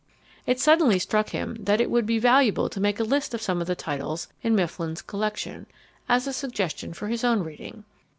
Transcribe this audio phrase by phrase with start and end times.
[0.47, 3.61] It suddenly struck him that it would be valuable to make a list of some
[3.61, 5.67] of the titles in Mifflin's collection,
[6.09, 7.83] as a suggestion for his own reading.